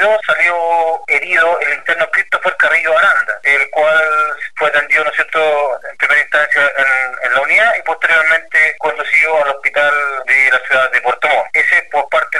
2022 0.00 0.20
salió 0.26 1.02
herido 1.08 1.60
el 1.60 1.74
interno 1.74 2.10
Christopher 2.10 2.56
Carrillo 2.56 2.96
Aranda, 2.96 3.40
el 3.42 3.70
cual 3.70 4.36
fue 4.56 4.68
atendido, 4.68 5.04
¿no 5.04 5.10
es 5.10 5.16
cierto?, 5.16 5.80
en 5.90 5.96
primera 5.98 6.20
instancia 6.20 6.72
en, 6.76 7.34
la 7.34 7.40
unidad 7.42 7.72
y 7.78 7.82
posteriormente 7.82 8.74
conducido 8.78 9.44
al 9.44 9.50
hospital 9.50 9.92
de 10.26 10.50
la 10.50 10.58
ciudad 10.66 10.90
de 10.90 11.00
Puerto 11.00 11.28
Montt. 11.28 11.46
Ese 11.52 11.82
por 11.92 12.08
parte 12.08 12.39